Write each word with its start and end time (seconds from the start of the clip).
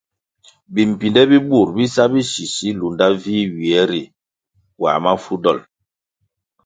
Bimbpinde 0.73 1.21
bi 1.29 1.37
bur 1.47 1.67
bi 1.75 1.85
sa 1.93 2.03
bisisi 2.11 2.67
lunda 2.79 3.07
vih 3.21 3.43
ywie 3.47 3.81
ri 3.89 4.01
puãh 4.75 4.97
mafu 5.03 5.33
dol. 5.43 5.59